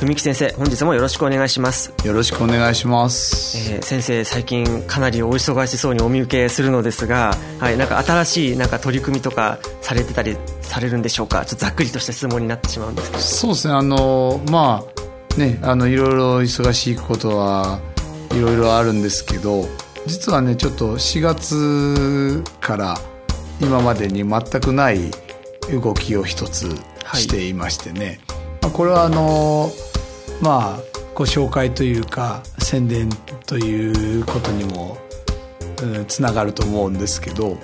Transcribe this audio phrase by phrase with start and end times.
[0.00, 1.92] 文幸先生本日もよろしくお願いします。
[2.04, 11.44] よろしくお願いします、えー先生最近かなりお忙しそうにお見受けするのですが、はい、なんか新しいなんか取り組みとかされてたりされるんでしょうか？
[11.44, 13.22] ちょっとざっくりとした質問になってしまうんですけど。
[13.22, 13.74] そうですね。
[13.74, 14.84] あのま
[15.36, 17.80] あねあのいろいろ忙しいことは
[18.36, 19.64] いろいろあるんですけど
[20.06, 22.96] 実はねちょっと4月から
[23.60, 25.10] 今までに全くない
[25.72, 26.68] 動きを一つ
[27.14, 28.20] していましてね、
[28.62, 29.70] まあこれはあの
[30.40, 33.08] まあご紹介というか宣伝
[33.46, 34.98] ということにも
[35.82, 37.56] うんつながると思うんですけど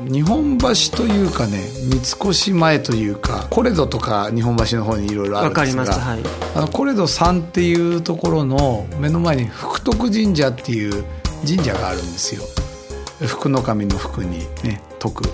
[0.00, 6.20] 日本橋というかね三越前というかコレドとか日本橋の方にいろいろあるんですがはい。
[6.56, 11.04] あのコレド3っていうところの目の前に福徳神社っていう
[11.46, 12.42] 神社があるんですよ。
[13.26, 15.24] 福の神の福にね徳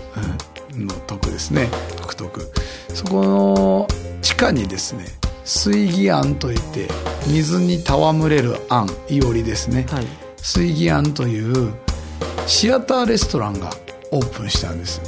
[0.75, 1.69] うんの徳ですね。
[2.01, 2.51] 福徳。
[2.93, 3.89] そこの
[4.21, 5.05] 地下にですね
[5.47, 6.89] 水義庵といって
[7.29, 10.07] 水に戯れる庵いおりですね、はい。
[10.39, 11.73] 水義庵という
[12.49, 13.71] シアターレストランが
[14.11, 15.01] オープンしたんです。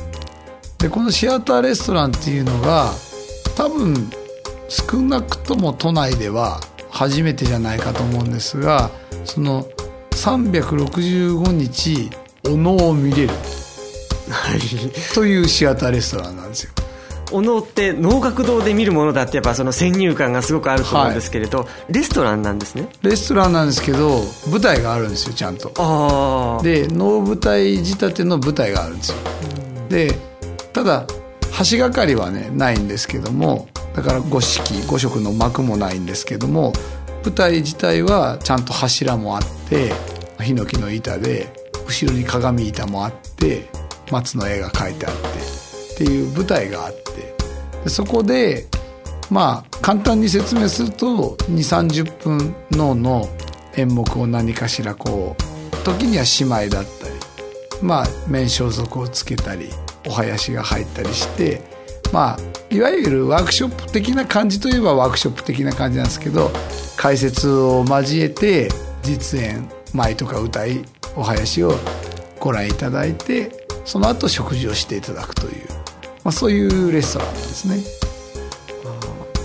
[0.79, 2.93] でこのシアターレストランっていうのが
[3.57, 4.11] 多分
[4.69, 8.91] 少なくとも都内では初めてじゃないかと思うんですが
[9.25, 9.65] その
[10.13, 12.11] 365日
[12.47, 13.31] お能を見れる。
[14.31, 14.61] はい。
[15.15, 16.73] というシアターレストランなんですよ
[17.33, 22.89] お能って能楽堂で見るものだってやっぱその先入観がすごくあると思うんですけれど、レストランなんですね？
[23.03, 25.73] レストランなんですけど舞台があるんですよちゃんと。
[25.77, 29.19] ああで能舞台仕立ての舞台があるんですよ。
[29.89, 30.15] で
[30.73, 31.07] ただ
[31.71, 36.73] 橋がかりはねないんですけどもだから五色五色の幕もないんですけども
[37.25, 39.93] 舞台自体はちゃんと柱もあって
[40.41, 41.53] ヒノキの板で
[41.87, 43.69] 後ろに鏡板もあって
[44.13, 45.19] 松の絵が描いてあって
[45.99, 46.95] っていう舞台があっ
[47.83, 48.67] てそこで
[49.31, 53.29] まあ簡単に説明すると2 3 0分のの
[53.77, 57.15] 演目を何かしらこう時には姉妹だったり
[57.83, 59.71] まあ面装束をつけたり
[60.07, 61.61] お囃子が入ったりして
[62.13, 62.39] まあ
[62.71, 66.53] いわゆるワークショップ的な感じといえばワークショップ的な感じなんですけど
[66.97, 68.69] 解説を交えて
[69.03, 70.85] 実演舞とか歌い
[71.17, 71.73] お囃子を
[72.39, 75.78] ご覧いただいてその後食事をしていただくという、
[76.29, 77.79] まあ、そういうレストランですね。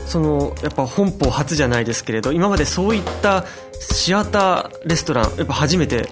[0.05, 3.45] そのやっぱ本邦初じゃないですけれど今までそういった
[3.79, 6.09] シアターレストランやっぱ初めて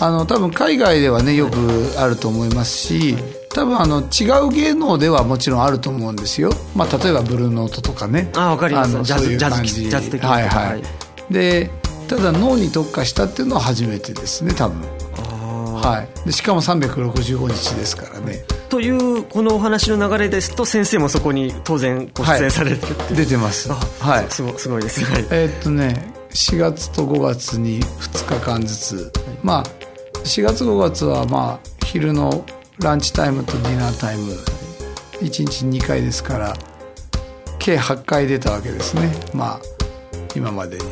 [0.00, 1.56] あの多分海外ではねよく
[1.96, 3.16] あると思いますし、
[3.54, 8.30] 多分あの違う芸能ではもちろんあると思うんですよ、まあ、例えばブルーノートとかね。
[8.36, 8.94] あわかります。
[8.94, 10.28] のジャズジャズジャズ的な。
[10.28, 10.82] はいはい、はい。
[11.30, 11.70] で
[12.06, 14.78] ただ脳に特化したっていうのは初めてですね多分。
[14.86, 15.01] あ
[15.82, 16.08] はい。
[16.26, 18.44] でしかも365日ですからね。
[18.48, 23.70] ーというこのお話の流れですと先生もそこに当然ご出演されてるっていう、出てます。
[23.72, 24.30] あはい。
[24.30, 25.04] すごすごいです。
[25.04, 25.26] はい。
[25.30, 29.64] えーっとね4月と5月に2日間ずつ、まあ
[30.24, 32.44] 4月5月はまあ昼の
[32.78, 34.32] ランチタイムとディナータイム。
[35.20, 36.52] 1日2回ですから
[37.60, 39.12] 計8回出たわけですね。
[39.32, 39.60] まあ
[40.34, 40.84] 今までに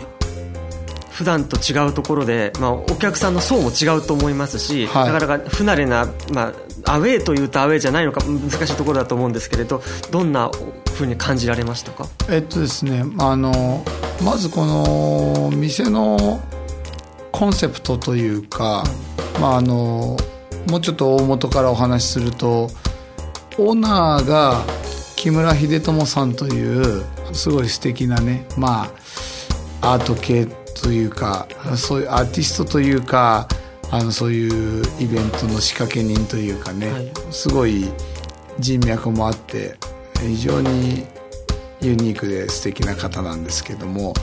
[1.20, 5.12] 普段と違うところで、まあ、お客さんの層も違うと思いますし、はい。
[5.12, 6.54] なかなか不慣れな、ま
[6.86, 10.50] あ、アウェーというとアウェーじゃないのか難しいところだと思うんですけれどどんな
[10.94, 12.06] ふうに感じられましたか？
[12.30, 13.84] えっとですねあの
[14.24, 16.40] まずこの店の
[17.32, 18.82] コンセプトというか、
[19.38, 20.16] まあ、あの
[20.70, 22.70] もうちょっと大元からお話しすると
[23.58, 24.64] オーナーが
[25.16, 28.90] 木村秀友さんというすごい素敵なねまあ
[29.80, 30.46] アート系
[30.82, 31.46] というか
[31.76, 33.48] そういうアーティストというか
[33.90, 37.12] あのそういうイベントの仕掛け人というかね、はい。
[37.30, 37.86] すごい
[38.58, 39.76] 人脈もあって
[40.20, 41.06] 非常に
[41.80, 44.14] ユニークで素敵な方なんですけども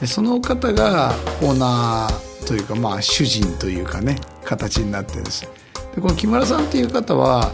[0.00, 1.12] でその方が
[1.42, 5.48] オーナーというかまあ主人というかね形になってるんです
[5.94, 7.52] でこの木村さんっていう方は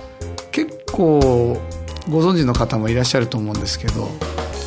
[0.51, 1.61] 結構
[2.11, 4.09] ご存知の方もいらっしゃると思うんですけど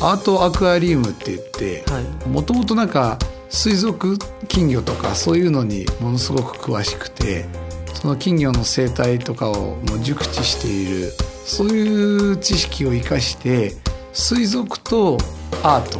[0.00, 1.84] アートアクアリウムって言って
[2.28, 3.18] もともとなんか
[3.48, 4.16] 水族
[4.46, 7.46] 金魚とかそういうのにものすごく詳しくて
[7.94, 11.12] その金魚の生態とかをもう熟知している
[11.44, 13.72] そういう知識を生かして
[14.12, 15.18] 水族と
[15.62, 15.90] アー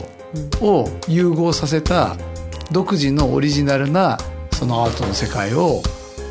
[0.61, 2.17] トを融合させた
[2.71, 4.19] 独自のオリジナルな
[4.53, 5.83] そのアートの世界を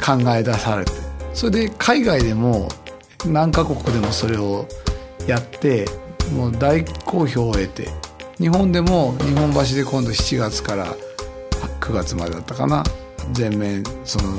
[0.04, 0.92] 考え出されて
[1.34, 2.70] それで海外でも
[3.26, 4.68] 何カ国でもそれを
[5.28, 5.86] やって
[6.34, 7.90] もう大好評を得て
[8.38, 10.96] 日本でも日本橋で今度7月から
[11.80, 12.84] 9月までだったかな。
[13.34, 14.38] 全面その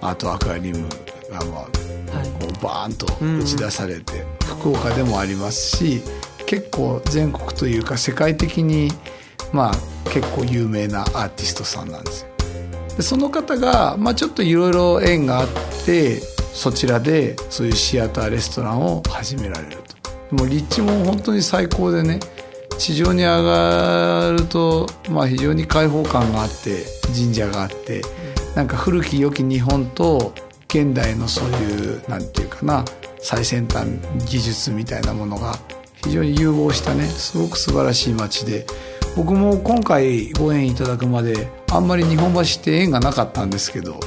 [0.00, 0.88] アートアクアリウム
[1.30, 1.64] がまあ、
[2.40, 3.06] こうバーンと
[3.40, 6.00] 打ち出されて、福岡でもありますし
[6.46, 8.90] 結構全国というか世界的に
[9.52, 12.28] まあ結構有名なアーティストさんなんですよ。
[12.96, 15.48] でその方が、まあ、ちょっといろいろ縁があっ
[15.84, 16.20] て
[16.54, 19.85] そちらでそういうシアターレストランを始められる
[20.30, 20.36] と。
[20.36, 22.20] も立地も本当に最高でね
[22.78, 26.84] 地上に上がると、まあ、非常に開放感があって
[27.14, 28.02] 神社があって
[28.54, 30.34] なんか古き良き日本と
[30.68, 32.84] 現代のそういうなんていうかな
[33.18, 33.88] 最先端
[34.28, 35.54] 技術みたいなものが
[36.04, 38.66] 非常に融合したねすごく素晴らしい街で
[39.16, 43.98] 僕も今回ご縁いただくまであんまり日本橋って縁がなかったんですけど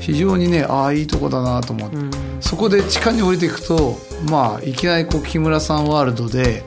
[0.00, 2.10] 非常にねああいいとこだなと思って、うん、
[2.40, 3.96] そこで地下に降りていくと
[4.28, 6.64] まあいきなりこう木村さんワールドで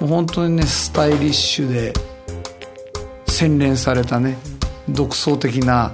[0.00, 1.92] もう本当にねスタイリッシュで
[3.26, 4.36] 洗練されたね
[4.88, 5.90] 独創的な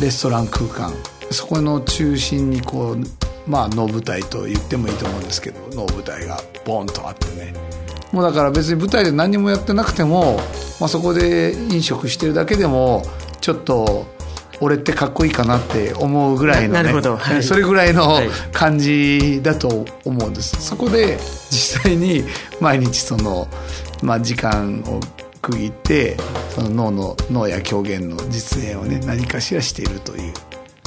[0.00, 0.92] レストラン空間。
[1.30, 7.54] そこの中心にこうまあ能舞台と言ってもいいと思うんですけど能舞台がボンとあってね。
[8.12, 10.36] もうだから別に舞台で何もやってなくても、
[10.78, 13.02] まあ、そこで飲食してるだけでも
[13.40, 14.06] ちょっと
[14.62, 18.20] 俺ってかっこいいかなって思うぐらいのね、はい、それぐらいの
[18.52, 20.62] 感じだと思うんです。
[20.62, 21.18] そこで
[21.50, 22.22] 実際に
[22.60, 23.48] 毎日その、
[24.02, 25.00] まあ、時間を
[25.42, 26.16] 区切って
[26.54, 30.32] その脳の脳や狂言の実演をね何かしらしているという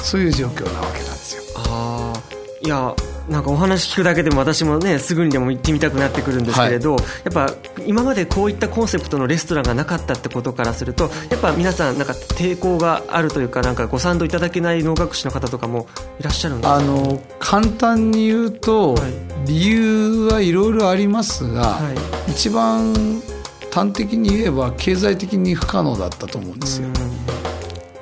[0.02, 1.42] そういう状況なわけなんですよ。
[1.68, 2.14] あ
[2.62, 2.94] いや
[3.28, 15.88] なんかお話聞くだけでも私もねすぐにでも行ってみたくなってくるんですけれど、はい、やっぱ今までこういったコンセプトのレストランがなかったってことからするとやっぱ皆さんなんか抵抗があるというかなんかご賛同いただけない能楽師の方とかも
[16.20, 16.76] いらっしゃるんですか？
[16.76, 19.12] あの簡単に言うと、はい、
[19.46, 21.92] 理由はいろいろありますが、は
[22.28, 22.94] い、一番
[23.72, 26.88] 端的に言えば経済的に不可能だったと思うんですよ。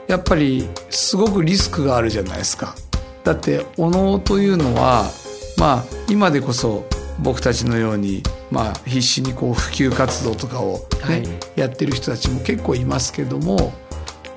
[0.06, 2.76] やっぱりすごくリスクがあるじゃないですか。
[3.24, 5.10] だってお能というのは
[5.58, 6.84] まあ今でこそ
[7.20, 11.24] 僕たちのように、まあ、必死にこう普及活動とかをね、はい、
[11.56, 13.72] やってる人たちも結構いますけども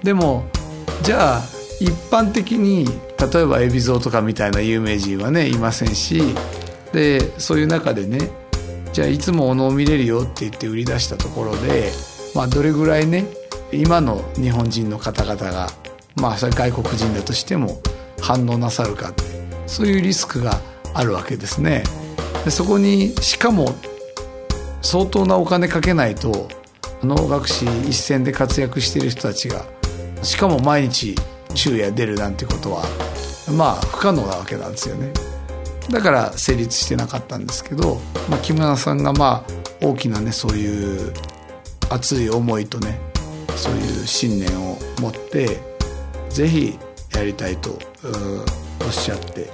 [0.04, 0.46] でも
[1.04, 1.42] じゃあ
[1.80, 6.22] 一般的に例えば海老蔵とかみたいな有名人はねいませんし
[6.94, 8.30] でそういう中でね
[8.94, 11.92] じゃあいつもお能を見れるよって言って売り出したところで、
[12.34, 13.26] まあ、どれぐらいね
[13.72, 15.68] 今の日本人の方々が
[16.16, 17.82] まあそれ外国人だとしても
[18.22, 19.24] 反応なさるかって
[19.68, 20.60] そういうリスクが
[20.94, 21.84] あるわけですね。
[22.46, 23.76] でそこにしかも
[24.82, 26.48] 相当なお金かけないと
[27.04, 29.66] 能楽師一線で活躍している人たちが
[30.24, 31.16] しかも毎日
[31.54, 32.84] 昼夜出るなんてことは
[33.56, 35.12] まあ不可能なわけなんですよね。
[35.90, 38.00] だから成立してなかったんですけど、
[38.30, 41.14] まあ、木村さんがまあ大きなねそういう
[41.90, 43.00] 熱い思いとね
[43.56, 45.60] そういう信念を持って
[46.30, 46.78] ぜひ
[47.14, 47.80] やりたいと
[48.86, 49.50] おっしゃって、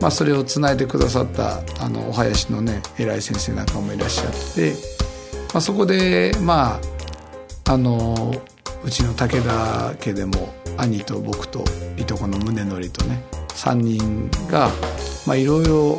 [0.00, 4.72] まあ、それをつないでくださったあのお囃子のね偉い先生なんかもいらっしゃって、
[5.52, 6.80] まあ、そこでま
[7.66, 8.34] ああの
[8.84, 11.64] うちの武田家でも兄と僕と
[11.96, 14.68] いとこの宗則とね3人が
[15.34, 15.98] いろいろ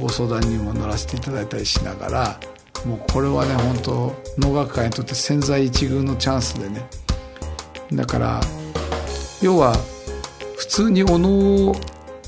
[0.00, 2.40] ご相談にも乗らせていただいたりしながら
[2.84, 6.86] もうこれはね本当能楽界にとって千載一遇のチャンスでね。
[7.92, 8.40] だから
[9.40, 9.74] 要は
[10.58, 11.74] 普通にお能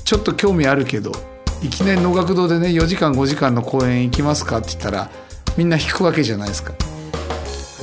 [0.05, 1.11] ちょっと興味あるけど
[1.61, 5.11] いきなり能楽堂でね4時間5時間の公演行きますかって言ったら
[5.57, 6.73] みんな引くわけじゃないですか。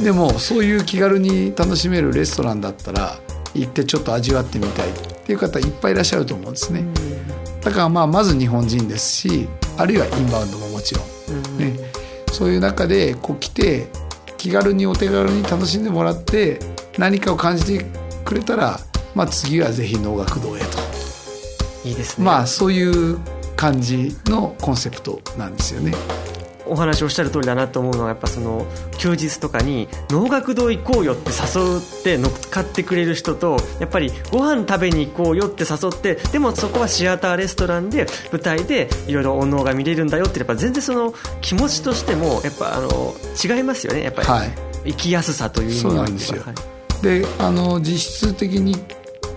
[0.02, 3.18] でもそういう気軽に楽しめるレストランだったら
[3.54, 4.88] 行ってちょっと味わってみたい。
[4.90, 4.92] っ
[5.28, 6.82] ていう方いっぱいいらっしゃると思うんですね。
[7.60, 11.78] だからまあまず日本人ですしあるいはインバウンドももちろん、ね、
[12.32, 13.88] そういう中でこう来て
[14.38, 16.60] 気軽にお手軽に楽しんでもらって
[16.96, 17.84] 何かを感じて
[18.24, 18.80] くれたら
[19.14, 20.66] まあ、次はぜひ能楽堂へと。
[21.84, 22.24] いいですね。
[22.24, 23.18] まあそういう
[23.56, 25.92] 感じのコンセプトなんですよね。
[26.70, 28.66] お話をおっしゃる通りだなと思うのはやっぱその
[28.98, 44.02] 休日とかに能楽堂行こうよって誘って乗っかってくれる人とやっぱりご飯食べに行こうよって誘ってでもそこはシアターレストランで舞台でいろいろお能が見れるんだよってやっぱ全然その気持ちとしてもやっぱあの違いますよね。
[44.02, 44.50] やっぱり、はい、
[44.88, 48.76] 生きやすさという意味そうなんですよ、はい、であの実質的に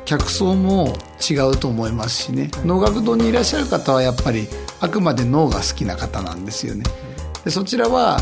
[0.06, 0.96] 客層も
[1.30, 2.50] 違うと思いますしね。
[2.66, 4.48] 能楽堂にいらっしゃる方はやっぱり
[4.80, 6.84] あくまで脳が好きな方なんですよね。
[7.46, 8.20] でそちらは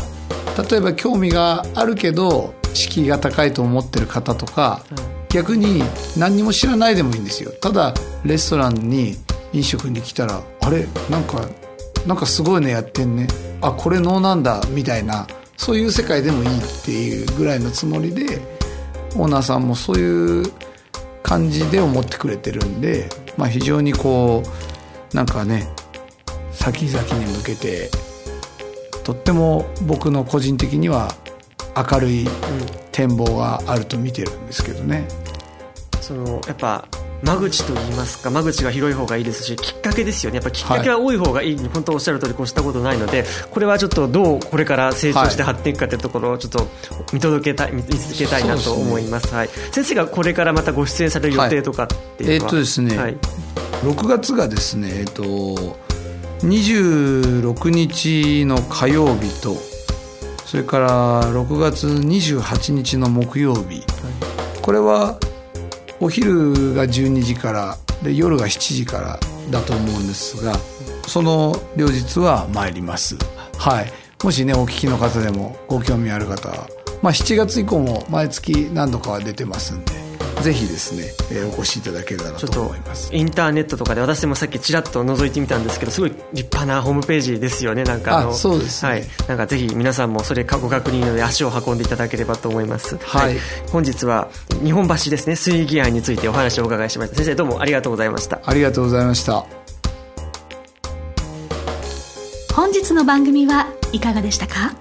[0.70, 4.84] 例えば興味があるけど敷居が高いと思ってる方とか、
[5.28, 5.82] 逆に
[6.16, 7.50] 何にも知らないでもいいんですよ。
[7.50, 7.94] ただ
[8.24, 9.16] レストランに
[9.52, 10.86] 飲食に来たらあれ？
[11.08, 11.48] なんか
[12.06, 13.26] なんかすごいねやってんね。
[13.60, 18.40] あこれ能なんだみたいなそういう世界でもいいっていうぐらいのつもりで
[19.16, 20.44] オーナーさんもそういう
[21.22, 24.42] 感じで思ってくれてるんで、まあ、非常にこ
[25.12, 25.68] うなんかね
[26.52, 27.90] 先々に向けて
[29.04, 31.14] とっても僕の個人的には
[31.76, 32.28] 明るい
[32.92, 35.06] 展望があると見てるんですけどね。
[36.00, 36.86] そのやっぱ
[37.22, 40.36] 間口といいますか間口が広い方がいいですしきっかけですよね。
[40.36, 46.66] やっぱきっかけは多い方がいい、はい、本当おっしゃる通り越したことないのでこれはちょっとどうこれから成長して発展いくかというところをちょっと
[47.12, 53.16] 見届けたい見つけたいなと思います、ね、はい、先生がこれからまたご出演される予定とかっていうのは、はい、えー、っとですね、はい、
[53.82, 55.76] 6月がですねえー、っと
[56.46, 59.56] 26日の火曜日と
[60.46, 63.84] それから6月28日の木曜日、
[64.62, 65.16] これは
[66.00, 70.54] お昼が12時からで夜が7時からだと思うんですが
[71.06, 73.16] その両日は参ります。
[73.58, 73.92] はい。
[74.22, 76.68] もしねお聞きの方でもご興味ある方は
[77.02, 80.09] まあ7月以降も毎月何度かは出てますんで。
[80.40, 83.14] ぜひですね、えー、お越しいただけたらと思います。
[83.14, 93.38] インターネットとかで私もさっきちらっと覗いてみたんですけどすごい立派なホームページですよねなんかあのそうです、ね、はい、なんかぜひ皆さんもそれご確認ので足を運んでいただければと思います、はい、はい、
[93.70, 94.28] 本日は
[94.62, 97.16] 日本橋ですね水義案についてお話をお伺いしました。
[97.16, 98.40] 先生どうもありがとうございました。
[98.44, 99.44] ありがとうございました。
[102.54, 104.74] 本日の番組はいかがでしたか？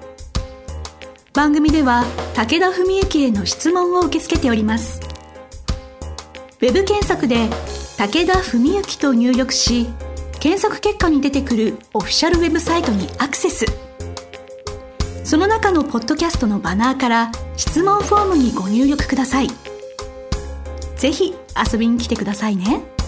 [1.33, 2.03] 番組では
[2.35, 4.99] 武田文幸への質問を受け付けております
[6.61, 7.47] ウェブ検索で
[7.97, 9.87] 武田文幸と入力し
[10.41, 13.65] 検索結果に出てくるオフィシャルウェブサイトにアクセス
[15.23, 19.47] その中のポッドキャストのバナーから質問フォームにご入力ください
[20.97, 21.33] ぜひ
[21.71, 22.98] 遊びに来てくださいね。